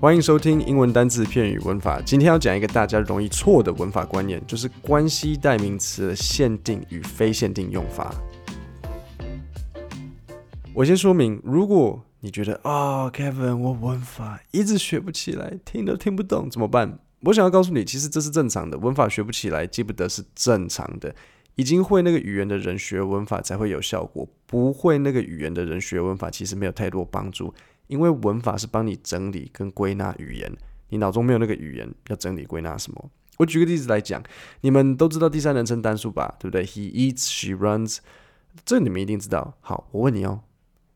[0.00, 2.00] 欢迎收听英文单字、片语、文法。
[2.02, 8.14] 今天要讲一个大家容易错的文法观念，就是关系代名词的限定与非限定用法。
[10.74, 16.98] 我先说明，如果你觉得啊、，Kevin，我文法一直学不起来，听都听不懂，怎么办？
[17.20, 21.14] 我想要告诉你，其实这是正常的，文法学不起来，记不得是正常的。
[21.54, 27.54] 已经会那个语言的人学文法才会有效果，不会那个语言的人学文法其实没有太多帮助。
[27.86, 30.52] 因为文法是帮你整理跟归纳语言，
[30.88, 33.10] 你脑中没有那个语言，要整理归纳什么？
[33.38, 34.22] 我举个例子来讲，
[34.60, 37.98] 你们都知道第三人称单数吧，对不对？He eats, she runs，
[38.64, 39.54] 这你们一定知道。
[39.60, 40.42] 好，我问你哦，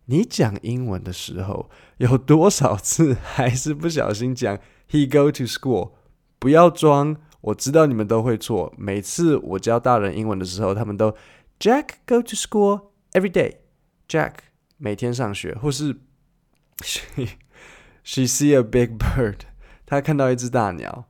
[0.06, 4.56] 你讲英文的时候有多少次还是不小心讲
[4.88, 5.90] He go to school？
[6.38, 8.72] 不要装，我知道你们都会错。
[8.78, 11.16] 每次我教大人英文的时候，他们都
[11.58, 13.56] Jack go to school every day。
[14.08, 14.34] Jack
[14.76, 15.96] 每天上学，或是
[16.82, 17.02] She
[18.04, 19.40] she see a big bird，
[19.84, 21.06] 她看到一只大鸟，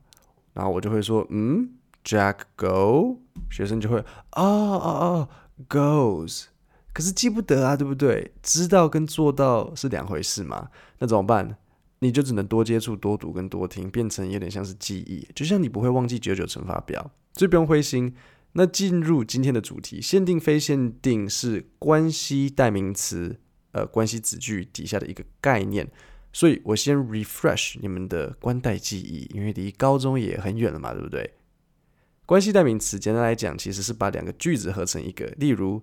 [0.54, 1.70] 然后我就会说，嗯
[2.04, 5.28] ，Jack go，学生就会，哦哦哦
[5.68, 6.46] ，goes，
[6.92, 8.32] 可是记不得啊，对不对？
[8.42, 11.56] 知道跟做到是两回事嘛，那怎么办？
[12.00, 18.14] 你就只能多接触、多读跟多听，变成有点像是记忆，就像你不会忘记九九乘法表，所以不用灰心。
[18.52, 23.38] 那进入今天的主题，限定非限定是关系代名词。
[23.72, 25.86] 呃，关系子句底下的一个概念，
[26.32, 31.34] 所以我先 refresh 你们的关代记忆，因为离高中也很远了嘛，对不对？
[32.24, 35.26] 关系代名词简单来讲，其实是把两个句子合成一个。
[35.38, 35.82] 例如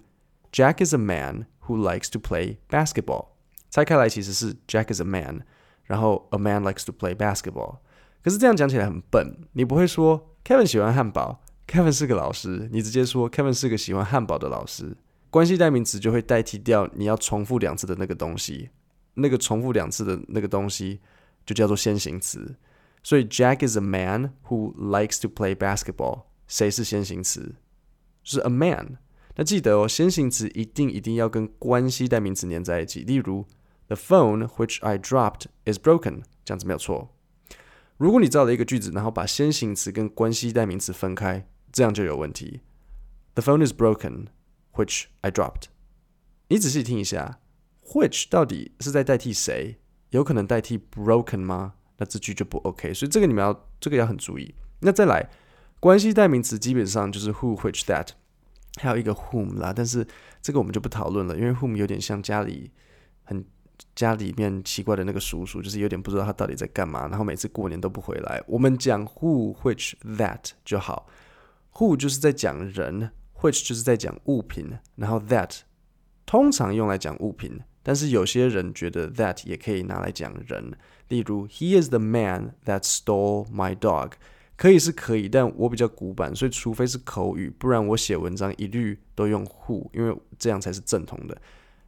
[0.52, 3.30] ，Jack is a man who likes to play basketball。
[3.69, 5.42] 拆开来其实是 Jack is a man，
[5.83, 7.77] 然后 a man likes to play basketball。
[8.23, 14.95] 可是这样讲起来很笨，你不会说 Kevin 喜欢汉堡，Kevin 是个老师，你直接说 Kevin 是个喜欢汉堡的老师。
[15.36, 18.69] 关系代名词就会代替掉你要重复两次的那个东西，
[19.16, 21.02] 那个重复两次的那个东西
[21.45, 22.55] 就叫做先行词。
[23.03, 26.22] 所以 Jack is a man who likes to play basketball。
[26.47, 27.55] 谁是先行词？
[28.23, 28.97] 是 a man。
[29.36, 33.02] 那记得哦，先行词一定一定要跟关系代名词连在一起。
[33.02, 33.45] 例如
[33.87, 36.21] ，The phone which I dropped is broken。
[36.45, 37.14] 这样子没有错。
[37.98, 42.61] 如果你造了一个句子，然后把先行词跟关系代名词分开，这样就有问题。
[43.33, 44.27] The phone is broken。
[44.75, 45.67] Which I dropped。
[46.49, 47.39] 你仔细听一下
[47.93, 49.77] ，which 到底是在代替谁？
[50.09, 51.75] 有可能代替 broken 吗？
[51.97, 52.93] 那这句就不 OK。
[52.93, 54.53] 所以这个你们要这个要很注意。
[54.81, 55.30] 那再来，
[55.80, 58.09] 关系代名词基本上就是 who、which、that，
[58.75, 59.71] 还有一个 whom 啦。
[59.73, 60.05] 但是
[60.41, 62.69] 这个我们就不讨论了，因为 whom 有点像家里
[63.23, 63.45] 很
[63.95, 68.43] 家里面奇怪的那个叔叔，就是有点不知道他到底在干嘛，然后每次过年都不回来。
[68.45, 71.07] 我们讲 who、which、that 就好。
[71.73, 73.11] who 就是在讲人。
[73.42, 75.60] Which 就是在讲物品，然后 that
[76.26, 80.72] 通常用来讲物品，但是有些人觉得 that 也可以拿来讲人。
[81.10, 84.14] 例如，He is the man that stole my dog，
[84.58, 91.38] 可以是可以，但我比较古板，所以除非是口语，不然我写文章一律都用 who，因为这样才是正统的。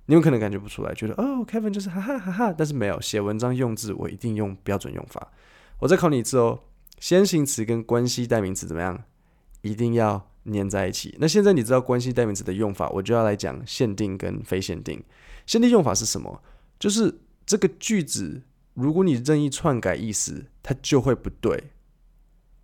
[0.05, 5.31] 你们可能感觉不出来，觉得哦，Kevin 就是哈哈哈哈，但是没有，写文章用字我一定用标准用法。
[5.79, 6.59] 我再考你一次哦，
[6.99, 9.03] 先行词跟关系代名词怎么样？
[9.61, 10.29] 一定要。
[10.51, 11.15] 粘在一起。
[11.19, 15.03] 那现在你知道关系代名词的用法，我就要来讲限定跟非限定。
[15.45, 16.41] 限定用法是什么？
[16.79, 18.43] 就是这个句子，
[18.73, 21.71] 如果你任意篡改意思，它就会不对。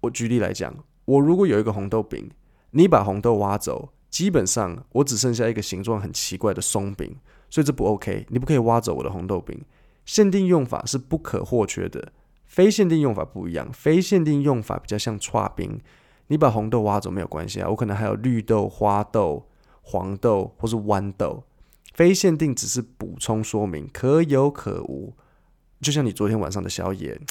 [0.01, 2.29] 我举例来讲，我如果有一个红豆饼，
[2.71, 7.15] 你把红豆挖走，基本上我只剩下一个形状很奇怪的松饼，
[7.49, 8.25] 所以这不 OK。
[8.29, 9.59] 你不可以挖走我的红豆饼。
[10.05, 12.11] 限定用法是不可或缺的，
[12.45, 13.71] 非限定用法不一样。
[13.71, 15.79] 非限定用法比较像剉冰。
[16.27, 19.49] 你把红豆挖走没有关系啊，我可能还有绿豆、花豆、
[19.81, 21.43] 黄豆或是豌豆。
[21.93, 25.13] 非限定只是补充说明，可有可无，
[25.79, 27.21] 就像你昨天晚上的宵夜。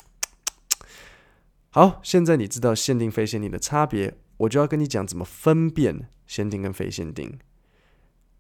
[1.71, 7.41] 好，现在你知道限定、非限定的差别，我就要跟你讲怎么分辨限定跟非限定。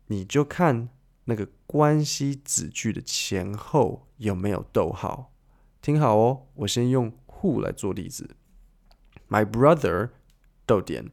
[0.06, 0.90] 你就看
[1.24, 5.32] 那个关系子句的前后有没有逗号。
[5.80, 8.36] 听好哦，我先用 who 来做例子
[9.28, 10.10] ，My brother。
[10.72, 11.12] 逗点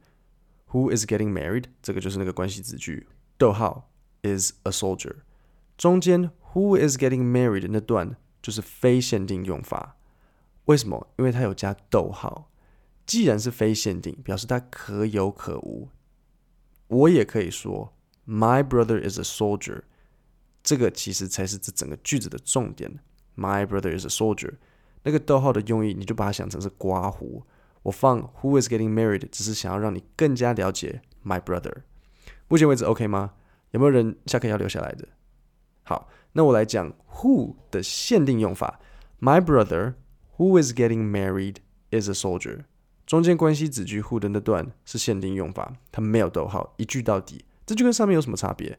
[0.71, 1.65] ，Who is getting married？
[1.81, 3.09] 这个就是那个关系子句。
[3.38, 3.91] 逗号
[4.21, 5.17] ，is a soldier。
[5.77, 9.97] 中间 Who is getting married 那段就是非限定用法。
[10.63, 11.09] 为什么？
[11.17, 12.50] 因为它有加逗号。
[13.06, 15.89] 既然是非限定，表示它可有可无。
[16.88, 17.94] 我也可以说
[18.25, 19.81] My brother is a soldier。
[20.63, 23.00] 这个其实才是这整个句子的重点。
[23.35, 24.53] My brother is a soldier。
[25.03, 27.44] 那个逗号的用意，你就把它想成是刮胡。
[27.84, 31.84] 我放 Who is getting married，只是想要让你更加了解 my brother。
[32.48, 33.34] 目前为止 OK 吗？
[33.72, 35.08] 有没有人下课要留下来的？
[35.84, 38.80] 好，那我来讲 Who 的限定用法。
[39.20, 39.96] My brother
[40.38, 41.58] Who is getting married
[41.92, 42.66] is a soldier。
[43.06, 47.44] 中间关系子句 who 的那段是限定用法，它没有逗号，一句到底。
[47.66, 48.78] 这句跟上面有什么差别？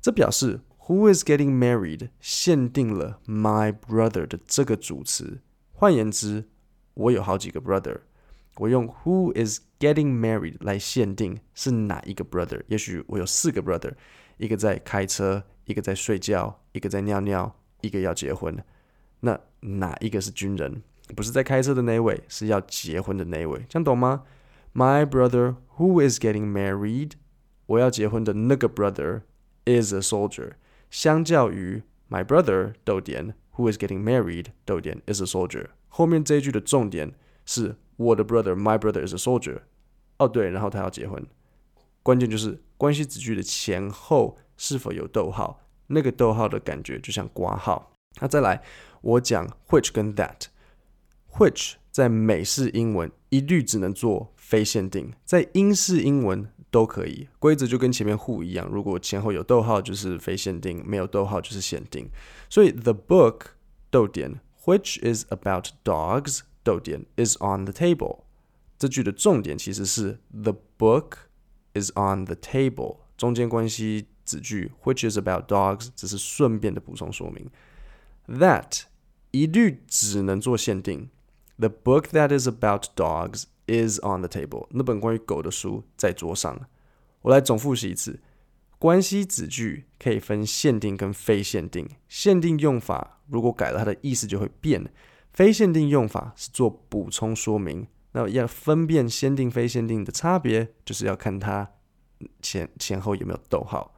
[0.00, 5.40] 这表示 Who is getting married 限定了 my brother 的这个主词。
[5.72, 6.48] 换言之，
[6.94, 8.00] 我有好几个 brother。
[8.56, 12.62] 我用 Who is getting married 来限定是哪一个 brother。
[12.66, 13.92] 也许我有四个 brother，
[14.36, 18.62] 一个在开车，一个在睡觉，一个在尿尿，一个要结婚。
[19.20, 20.82] 那哪一个是军人？
[21.16, 23.64] 不是在开车的那位，是要结婚的那位。
[23.68, 24.24] 这样懂吗
[24.74, 27.12] ？My brother who is getting married，
[27.66, 29.22] 我要结婚的那个 brother
[29.64, 30.52] is a soldier。
[30.90, 37.14] 相较于 my brother 逗点 who is getting married 逗点 is a soldier，后面这一句的重点
[37.46, 37.76] 是。
[37.96, 39.60] 我的 brother, my brother is a soldier。
[40.18, 41.24] 哦，对，然后他要结婚。
[42.02, 47.96] 关键就是关系子句的前后是否有逗号，那个逗号的感觉就像括号。
[48.20, 48.62] 那再来，
[49.00, 57.28] 我讲 which 跟 that，which 在美式英文一律只能做非限定，在英式英文都可以。
[57.38, 62.10] 规则就跟前面 who 一样，如果前后有逗号就是非限定，没有逗号就是限定。
[62.50, 63.40] 所以 the book
[63.90, 66.40] 逗点 which is about dogs。
[66.63, 68.21] 逗点 is on the table，
[68.77, 71.13] 这句的重点其实是 the book
[71.73, 77.49] is on the table，中间关系子句 which is about dogs 只是顺便的补充说明。
[78.27, 78.83] that
[79.31, 81.09] 一律只能做限定，
[81.57, 86.67] the book that is about dogs is on the table，那本关于狗的书在桌上。
[87.21, 88.19] 我来总复习一次，
[88.79, 94.93] 关系子句可以分限定跟非限定，限定用法如果改了，它的意思就会变。
[95.32, 101.68] 非限定用法是做补充说明，那要分辨限定非限定的差别，就是要看它
[102.40, 103.94] 前前后有没有逗号。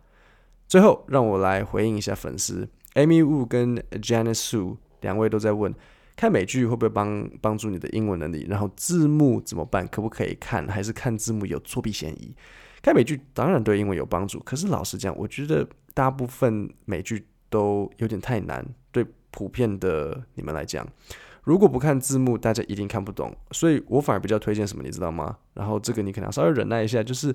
[0.66, 5.74] 最后，让我来回应一下粉丝 Amy Wu 跟 Janice Su 两位都在问，
[6.16, 8.46] 看美剧会不会帮帮助你的英文能力？
[8.48, 9.86] 然后字幕怎么办？
[9.88, 10.66] 可不可以看？
[10.68, 12.34] 还是看字幕有作弊嫌疑？
[12.80, 19.04] 看美剧当然对英文有帮助，可是老实讲，我觉得大部分美剧都有点太难，对
[19.34, 20.86] 普遍的你们来讲。
[21.42, 25.36] 如果不看字幕，大家一定看不懂，所以我反而比较推荐什么，你知道吗？
[25.54, 27.34] 然后这个你可能要稍微忍耐一下，就是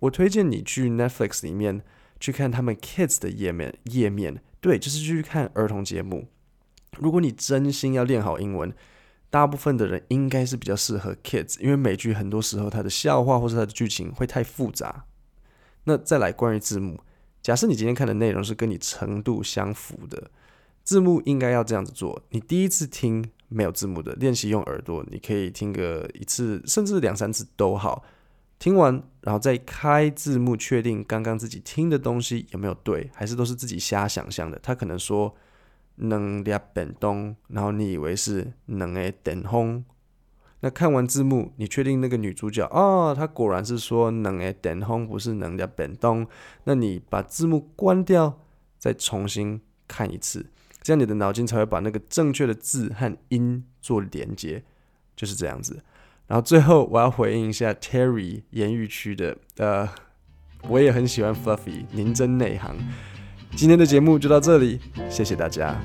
[0.00, 1.80] 我推荐你去 Netflix 里面
[2.18, 6.26] 去看他们 Kids 的页面页面，对，就是去看儿童节目。
[6.98, 8.74] 如果你真心要练好英文，
[9.30, 15.06] 大部分的人应该是比较适合 Kids，因为美剧很多时候它的笑话或是它的剧情会太复杂。
[15.84, 17.00] 那再来关于字幕，
[17.40, 20.30] 假设你今天看的内容是跟你程度相符的。
[20.82, 22.22] 字幕应该要这样子做。
[22.30, 28.04] 你第一次听没有字幕的，练习用耳朵，你可以听个一次，甚至两三次都好。
[28.58, 34.56] 听完，然后再开字幕，确定刚刚自己听的东西有没有对，还是都是自己瞎想象的。
[34.62, 35.34] 他可能说
[35.96, 39.84] “能量变动”，然后你以为是“能诶等轰”。
[40.60, 46.24] 那看完字幕，你确定那个女主角哦，她果然是说“能诶等轰”，不是“能量变动”。
[46.62, 48.38] 那你把字幕关掉，
[48.78, 50.46] 再重新看一次。
[50.82, 54.62] 这样你的脑筋才会把那个正确的字和音做连接，
[55.16, 55.82] 就是这样子。
[56.26, 59.88] 然后最后我要回应一下 Terry 言语区的，呃，
[60.68, 62.76] 我也很喜欢 Fluffy，您真内行。
[63.54, 64.80] 今天的节目就到这里，
[65.10, 65.78] 谢谢大家。